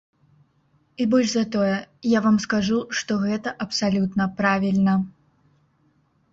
І 1.03 1.05
больш 1.11 1.29
за 1.33 1.43
тое, 1.57 1.75
я 2.17 2.23
вам 2.25 2.41
скажу, 2.47 2.79
што 3.01 3.21
гэта 3.27 3.55
абсалютна 3.69 4.31
правільна. 4.43 4.99